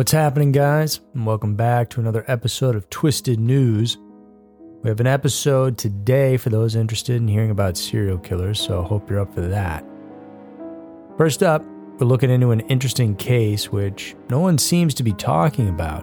[0.00, 1.00] What's happening, guys?
[1.12, 3.98] And welcome back to another episode of Twisted News.
[4.82, 8.86] We have an episode today for those interested in hearing about serial killers, so I
[8.86, 9.84] hope you're up for that.
[11.18, 11.62] First up,
[11.98, 16.02] we're looking into an interesting case which no one seems to be talking about.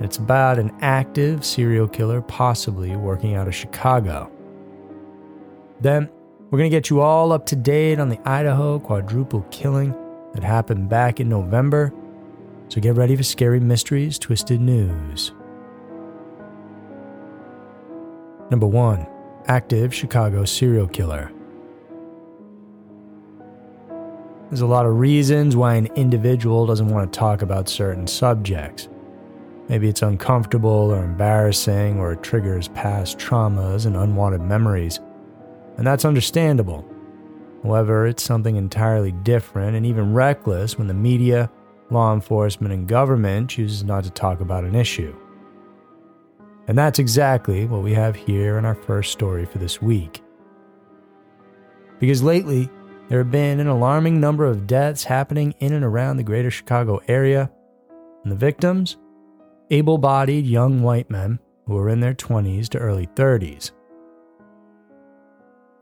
[0.00, 4.28] It's about an active serial killer possibly working out of Chicago.
[5.80, 6.10] Then,
[6.50, 9.94] we're going to get you all up to date on the Idaho quadruple killing
[10.34, 11.92] that happened back in November.
[12.70, 15.32] So get ready for Scary Mysteries Twisted News.
[18.50, 19.06] Number 1
[19.48, 21.32] Active Chicago Serial Killer.
[24.48, 28.88] There's a lot of reasons why an individual doesn't want to talk about certain subjects.
[29.68, 35.00] Maybe it's uncomfortable or embarrassing, or it triggers past traumas and unwanted memories
[35.76, 36.84] and that's understandable.
[37.62, 41.50] However, it's something entirely different and even reckless when the media,
[41.90, 45.14] law enforcement, and government chooses not to talk about an issue.
[46.68, 50.22] And that's exactly what we have here in our first story for this week.
[51.98, 52.70] Because lately,
[53.08, 57.00] there have been an alarming number of deaths happening in and around the greater Chicago
[57.08, 57.50] area,
[58.22, 58.98] and the victims?
[59.70, 63.72] Able bodied young white men who are in their 20s to early 30s.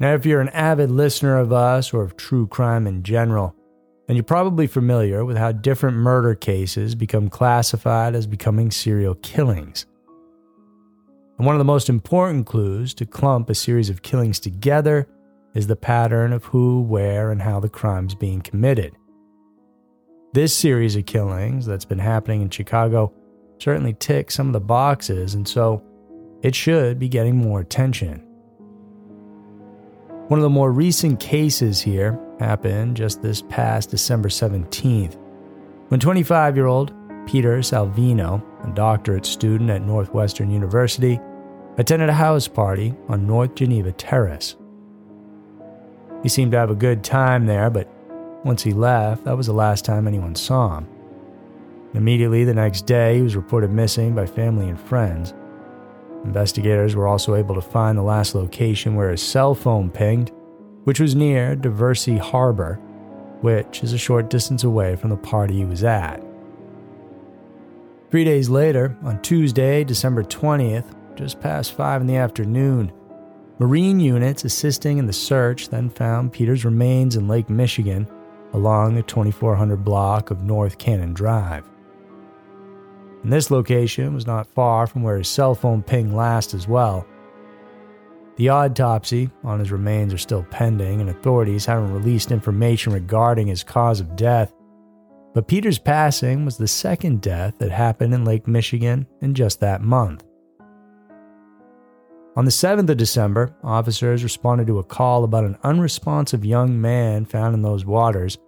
[0.00, 3.54] Now, if you're an avid listener of us or of true crime in general,
[4.08, 9.84] then you're probably familiar with how different murder cases become classified as becoming serial killings.
[11.36, 15.06] And one of the most important clues to clump a series of killings together
[15.54, 18.96] is the pattern of who, where, and how the crime's being committed.
[20.32, 23.12] This series of killings that's been happening in Chicago
[23.58, 25.82] certainly ticks some of the boxes, and so
[26.42, 28.20] it should be getting more attention.
[30.28, 35.16] One of the more recent cases here happened just this past December 17th,
[35.88, 36.92] when 25 year old
[37.26, 41.20] Peter Salvino, a doctorate student at Northwestern University,
[41.76, 44.56] attended a house party on North Geneva Terrace.
[46.22, 47.88] He seemed to have a good time there, but
[48.44, 50.88] once he left, that was the last time anyone saw him.
[51.94, 55.34] Immediately the next day, he was reported missing by family and friends.
[56.24, 60.32] Investigators were also able to find the last location where his cell phone pinged,
[60.84, 62.74] which was near Diversey Harbor,
[63.40, 66.22] which is a short distance away from the party he was at.
[68.10, 72.92] Three days later, on Tuesday, December 20th, just past 5 in the afternoon,
[73.58, 78.06] Marine units assisting in the search then found Peter's remains in Lake Michigan
[78.52, 81.68] along the 2400 block of North Cannon Drive.
[83.22, 87.04] And this location was not far from where his cell phone pinged last as well.
[88.38, 93.64] The autopsy on his remains are still pending, and authorities haven't released information regarding his
[93.64, 94.54] cause of death.
[95.34, 99.82] But Peter's passing was the second death that happened in Lake Michigan in just that
[99.82, 100.22] month.
[102.36, 107.24] On the 7th of December, officers responded to a call about an unresponsive young man
[107.24, 108.38] found in those waters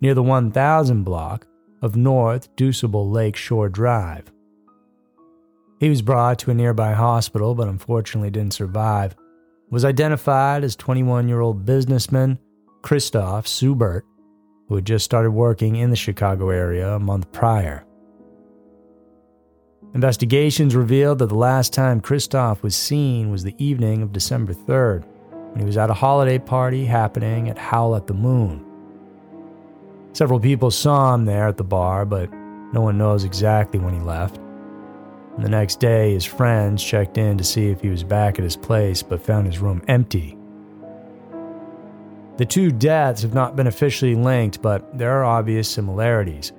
[0.00, 1.46] near the 1000 block
[1.82, 4.32] of North DuSable Lake Shore Drive.
[5.78, 9.14] He was brought to a nearby hospital but unfortunately didn't survive.
[9.70, 12.38] Was identified as 21 year old businessman
[12.82, 14.04] Christoph Subert,
[14.68, 17.84] who had just started working in the Chicago area a month prior.
[19.92, 25.04] Investigations revealed that the last time Christoph was seen was the evening of December 3rd,
[25.50, 28.64] when he was at a holiday party happening at Howl at the Moon.
[30.12, 32.32] Several people saw him there at the bar, but
[32.72, 34.35] no one knows exactly when he left.
[35.38, 38.56] The next day, his friends checked in to see if he was back at his
[38.56, 40.36] place, but found his room empty.
[42.38, 46.52] The two deaths have not been officially linked, but there are obvious similarities.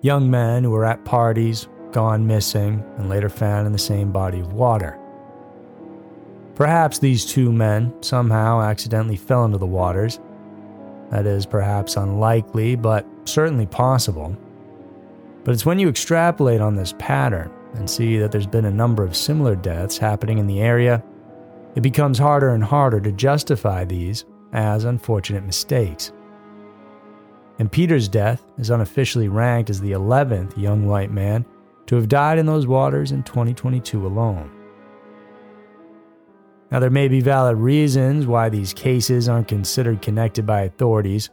[0.00, 4.38] Young men who were at parties, gone missing, and later found in the same body
[4.38, 4.98] of water.
[6.54, 10.20] Perhaps these two men somehow accidentally fell into the waters
[11.10, 14.36] that is perhaps unlikely, but certainly possible.
[15.44, 19.02] But it's when you extrapolate on this pattern and see that there's been a number
[19.04, 21.02] of similar deaths happening in the area,
[21.74, 26.12] it becomes harder and harder to justify these as unfortunate mistakes.
[27.58, 31.44] And Peter's death is unofficially ranked as the 11th young white man
[31.86, 34.50] to have died in those waters in 2022 alone.
[36.70, 41.28] Now, there may be valid reasons why these cases aren't considered connected by authorities.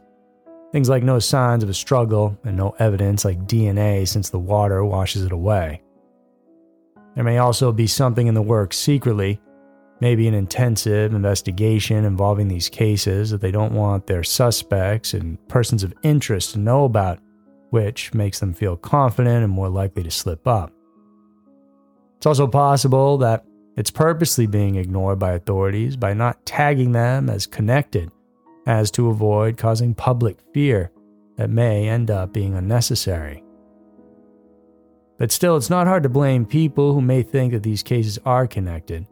[0.70, 4.84] Things like no signs of a struggle and no evidence like DNA since the water
[4.84, 5.82] washes it away.
[7.14, 9.40] There may also be something in the works secretly,
[10.00, 15.82] maybe an intensive investigation involving these cases that they don't want their suspects and persons
[15.82, 17.18] of interest to know about
[17.70, 20.72] which makes them feel confident and more likely to slip up.
[22.16, 23.44] It's also possible that
[23.76, 28.10] it's purposely being ignored by authorities by not tagging them as connected,
[28.66, 30.90] as to avoid causing public fear
[31.36, 33.42] that may end up being unnecessary.
[35.20, 38.46] But still, it's not hard to blame people who may think that these cases are
[38.46, 39.06] connected.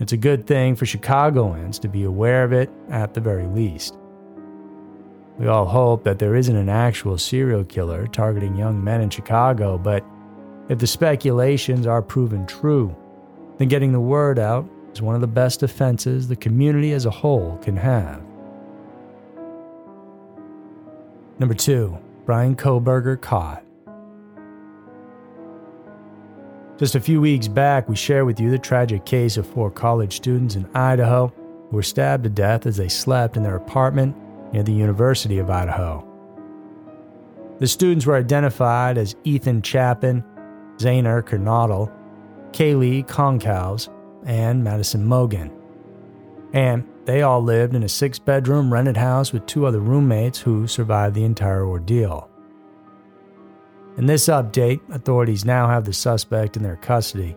[0.00, 3.96] It's a good thing for Chicagoans to be aware of it at the very least.
[5.38, 9.78] We all hope that there isn't an actual serial killer targeting young men in Chicago,
[9.78, 10.04] but
[10.68, 12.92] if the speculations are proven true,
[13.58, 17.10] then getting the word out is one of the best defenses the community as a
[17.10, 18.20] whole can have.
[21.38, 23.62] Number two, Bryan Kohberger caught.
[26.78, 30.14] Just a few weeks back, we shared with you the tragic case of four college
[30.14, 31.32] students in Idaho
[31.70, 34.14] who were stabbed to death as they slept in their apartment
[34.52, 36.06] near the University of Idaho.
[37.60, 40.22] The students were identified as Ethan Chapin,
[40.76, 41.90] Xana Kernodle,
[42.52, 43.88] Kaylee Goncalves,
[44.26, 45.50] and Madison Mogen.
[46.52, 50.66] And they all lived in a six bedroom rented house with two other roommates who
[50.66, 52.28] survived the entire ordeal.
[53.96, 57.34] In this update, authorities now have the suspect in their custody,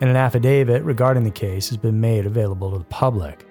[0.00, 3.46] and an affidavit regarding the case has been made available to the public.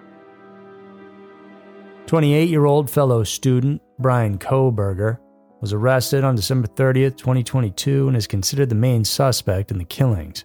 [2.08, 5.20] 28 year old fellow student Bryan Kohberger
[5.62, 10.44] was arrested on December 30th, 2022, and is considered the main suspect in the killings.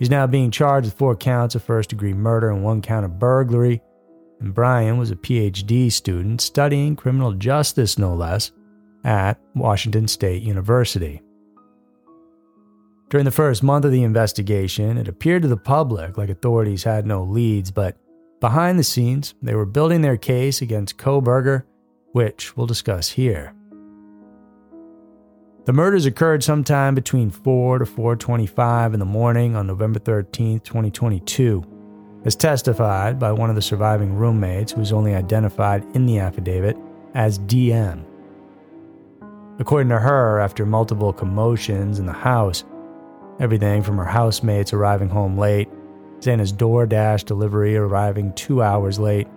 [0.00, 3.18] He's now being charged with four counts of first degree murder and one count of
[3.18, 3.82] burglary.
[4.40, 8.52] And Bryan was a PhD student studying criminal justice, no less,
[9.06, 11.22] at Washington State University.
[13.08, 17.06] During the first month of the investigation, it appeared to the public like authorities had
[17.06, 17.96] no leads, but
[18.40, 21.62] behind the scenes, they were building their case against Kohberger,
[22.12, 23.54] which we'll discuss here.
[25.66, 31.62] The murders occurred sometime between 4 to 4:25 in the morning on November 13, 2022,
[32.24, 36.76] as testified by one of the surviving roommates who was only identified in the affidavit
[37.14, 38.04] as DM.
[39.58, 42.64] According to her, after multiple commotions in the house,
[43.40, 45.68] everything from her housemates arriving home late,
[46.20, 49.28] Xana's DoorDash delivery arriving 2 hours late,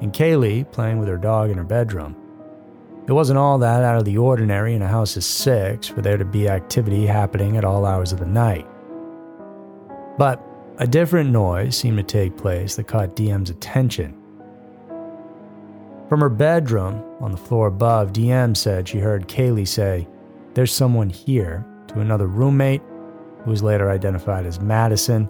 [0.00, 2.16] and Kaylee playing with her dog in her bedroom.
[3.06, 6.16] It wasn't all that out of the ordinary in a house of six for there
[6.16, 8.66] to be activity happening at all hours of the night.
[10.16, 10.42] But
[10.78, 14.16] a different noise seemed to take place that caught DM's attention.
[16.14, 20.06] From her bedroom, on the floor above, DM said she heard Kaylee say,
[20.54, 22.82] There's someone here, to another roommate,
[23.42, 25.28] who was later identified as Madison,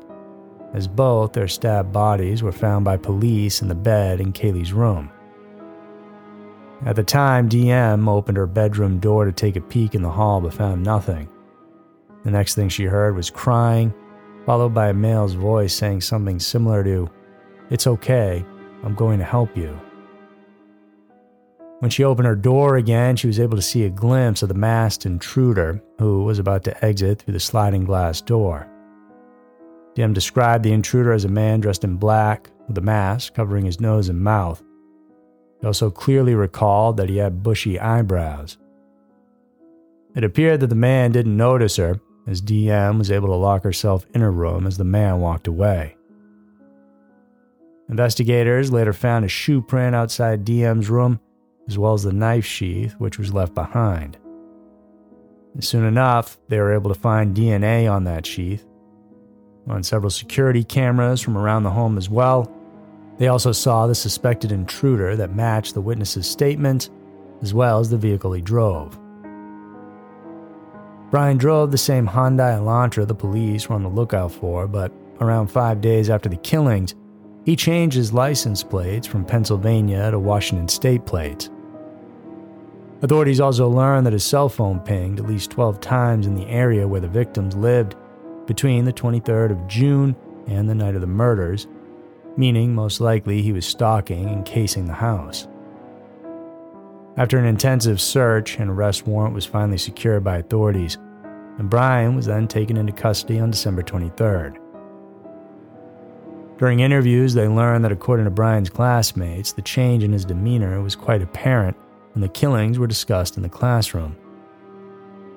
[0.75, 5.11] as both their stabbed bodies were found by police in the bed in Kaylee's room.
[6.85, 10.43] At the time, DM opened her bedroom door to take a peek in the hall
[10.43, 11.31] but found nothing.
[12.25, 13.95] The next thing she heard was crying,
[14.45, 17.09] followed by a male's voice saying something similar to,
[17.71, 18.45] It's okay,
[18.83, 19.81] I'm going to help you.
[21.85, 24.55] When she opened her door again, she was able to see a glimpse of the
[24.55, 28.67] masked intruder who was about to exit through the sliding glass door.
[29.95, 33.83] DM described the intruder as a man dressed in black with a mask covering his
[33.83, 34.63] nose and mouth.
[35.61, 38.57] He also clearly recalled that he had bushy eyebrows.
[40.17, 44.07] It appeared that the man didn't notice her, as DM was able to lock herself
[44.15, 45.99] in her room as the man walked away.
[47.91, 51.21] Investigators later found a shoe print outside DM's room,
[51.69, 54.19] as well as the knife sheath which was left behind.
[55.55, 58.67] And soon enough, they were able to find DNA on that sheath,
[59.67, 62.51] on several security cameras from around the home as well,
[63.19, 66.91] they also saw the suspected intruder that matched the witness's statement,
[67.43, 68.99] as well as the vehicle he drove.
[71.11, 75.47] Bryan drove the same Hyundai Elantra the police were on the lookout for, but around
[75.47, 76.95] five days after the killings,
[77.45, 81.51] he changed his license plates from Pennsylvania to Washington state plates.
[83.03, 86.87] Authorities also learned that his cell phone pinged at least 12 times in the area
[86.89, 87.97] where the victims lived
[88.47, 91.67] between the 23rd of June and the night of the murders,
[92.37, 95.49] meaning most likely he was stalking and casing the house.
[97.17, 100.97] After an intensive search, an arrest warrant was finally secured by authorities,
[101.59, 104.59] and Bryan was then taken into custody on December 23rd.
[106.59, 110.97] During interviews, they learned that according to Bryan's classmates, the change in his demeanor was
[110.97, 111.77] quite apparent
[112.15, 114.17] when the killings were discussed in the classroom.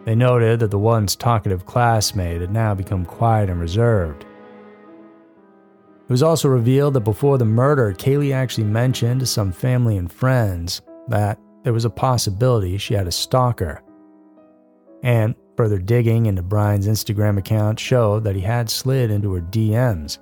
[0.05, 4.25] They noted that the once talkative classmate had now become quiet and reserved,
[6.07, 10.09] it was also revealed that before the murder, Kaylee actually mentioned to some family and
[10.09, 13.83] friends that there was a possibility she had a stalker,
[15.03, 20.19] And further digging into Bryan's Instagram account showed that he had slid into her DMs.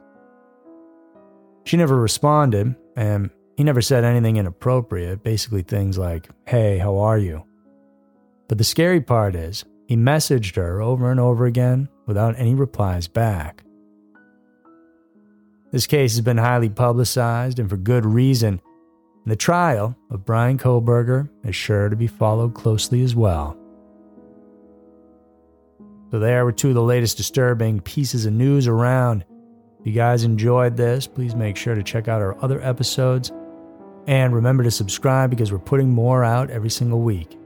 [1.66, 7.18] She never responded, and he never said anything inappropriate, basically things like, Hey, how are
[7.18, 7.46] you?
[8.48, 13.08] But the scary part is, he messaged her over and over again without any replies
[13.08, 13.64] back.
[15.72, 18.62] This case has been highly publicized and for good reason.
[19.26, 23.58] The trial of Bryan Kohberger is sure to be followed closely as well.
[26.12, 29.26] So, there were two of the latest disturbing pieces of news around.
[29.80, 33.32] If you guys enjoyed this, please make sure to check out our other episodes.
[34.08, 37.38] And remember to subscribe because we're putting more out every single week.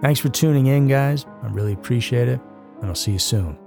[0.00, 1.26] Thanks for tuning in, guys.
[1.42, 2.40] I really appreciate it,
[2.80, 3.61] and I'll see you soon.